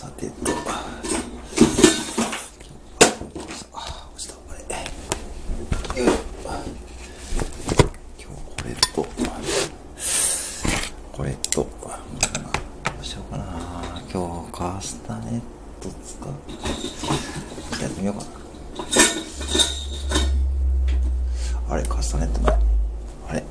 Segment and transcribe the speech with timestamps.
[0.00, 0.32] さてと。
[3.74, 4.34] あ、落ちた。
[4.34, 4.54] あ
[5.94, 6.02] れ。
[6.02, 6.14] よい
[8.16, 9.04] 今日これと、
[11.12, 11.68] これと、ど
[12.98, 13.44] うしようかな。
[14.10, 15.40] 今日カスタネッ
[15.82, 16.32] ト使っ
[17.76, 18.24] て、やってみようか
[21.68, 21.74] な。
[21.74, 22.58] あれ、カスタネットない。
[23.28, 23.44] あれ。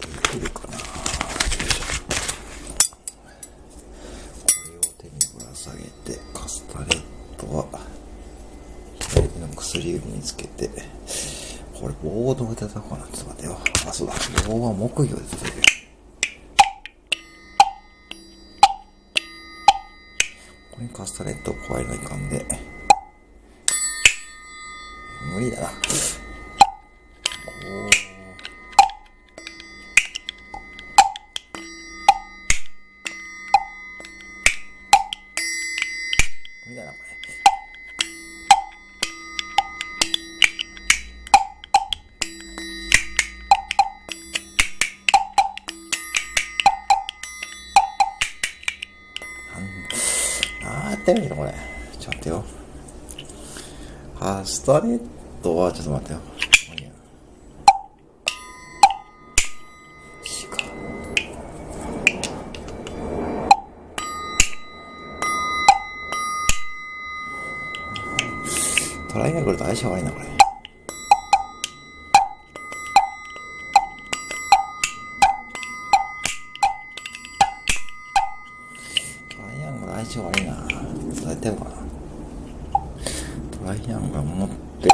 [0.00, 0.82] できるかなよい
[1.70, 1.82] しょ
[4.44, 7.02] これを手にぶら下げてカスタネッ
[7.36, 7.66] トは
[9.00, 10.70] 左手の薬指につけて
[11.74, 13.58] これ棒をどうやって叩こうかなちょっと待ってよ。
[13.88, 14.14] あそうだ
[14.46, 15.62] 棒は木魚で叩いてる
[20.70, 22.44] これにカスタネットを加えないかんで
[25.34, 25.90] 無理だなこう
[36.70, 37.10] みたいなこれ
[50.62, 51.52] なんあーやってるけどこれ。
[51.98, 52.44] ちょっと待ってよ。
[54.20, 55.00] あストレー
[55.42, 56.24] トはちょっと待ってよも
[56.74, 56.92] ういいや違
[68.96, 70.26] うトライアングルと相性悪いな、これ。
[79.28, 80.54] トライアングル相性悪いな。
[80.54, 80.62] ど
[81.26, 81.70] うやってるかな。
[83.58, 84.88] トライアングル持って。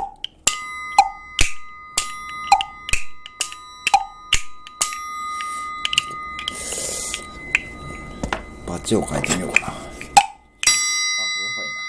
[8.66, 9.66] バチを変えてみようかな。
[9.68, 11.80] あ、この方がいいな。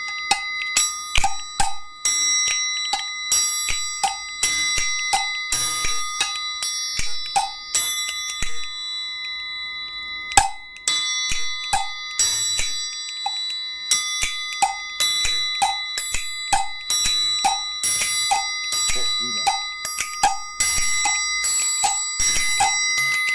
[18.90, 19.42] お、いいね。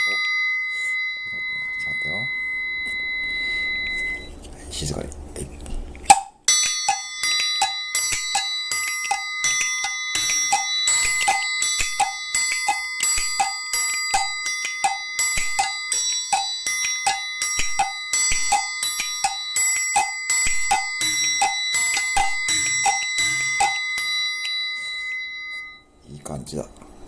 [0.07, 1.63] お、これだけな。
[1.79, 2.29] ちょっと待ってよ。
[4.87, 5.09] 静かに。
[26.09, 26.67] いい感じだ。